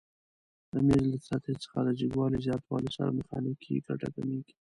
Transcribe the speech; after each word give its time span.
د 0.71 0.73
میز 0.85 1.03
له 1.11 1.17
سطحې 1.27 1.55
څخه 1.63 1.79
د 1.83 1.89
جګوالي 1.99 2.39
زیاتوالي 2.47 2.89
سره 2.97 3.15
میخانیکي 3.17 3.73
ګټه 3.87 4.07
کمیږي؟ 4.15 4.53